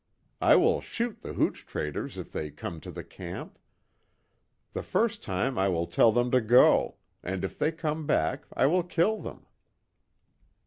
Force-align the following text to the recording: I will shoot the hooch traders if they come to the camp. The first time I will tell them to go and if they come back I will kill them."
I 0.41 0.55
will 0.55 0.81
shoot 0.81 1.21
the 1.21 1.33
hooch 1.33 1.67
traders 1.67 2.17
if 2.17 2.31
they 2.31 2.49
come 2.49 2.79
to 2.81 2.89
the 2.89 3.03
camp. 3.03 3.59
The 4.73 4.81
first 4.81 5.21
time 5.21 5.59
I 5.59 5.67
will 5.69 5.85
tell 5.85 6.11
them 6.11 6.31
to 6.31 6.41
go 6.41 6.95
and 7.21 7.43
if 7.43 7.59
they 7.59 7.71
come 7.71 8.07
back 8.07 8.45
I 8.51 8.65
will 8.65 8.81
kill 8.81 9.21
them." 9.21 9.45